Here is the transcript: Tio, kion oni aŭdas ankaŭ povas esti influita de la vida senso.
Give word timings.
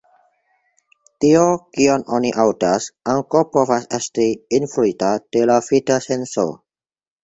Tio, 1.25 1.43
kion 1.75 2.07
oni 2.19 2.33
aŭdas 2.45 2.89
ankaŭ 3.15 3.45
povas 3.59 3.89
esti 4.01 4.29
influita 4.63 5.15
de 5.27 5.49
la 5.55 5.63
vida 5.73 6.05
senso. 6.13 6.53